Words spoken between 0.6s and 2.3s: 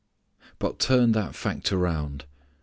turn that fact around.